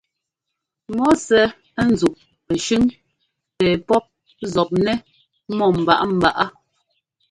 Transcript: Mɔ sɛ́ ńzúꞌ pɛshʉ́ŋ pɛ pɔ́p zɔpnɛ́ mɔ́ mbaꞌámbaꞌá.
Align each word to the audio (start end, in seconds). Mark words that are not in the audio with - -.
Mɔ 0.95 1.07
sɛ́ 1.25 1.43
ńzúꞌ 1.89 2.17
pɛshʉ́ŋ 2.45 2.83
pɛ 3.57 3.67
pɔ́p 3.87 4.05
zɔpnɛ́ 4.53 4.95
mɔ́ 5.57 5.69
mbaꞌámbaꞌá. 5.79 6.45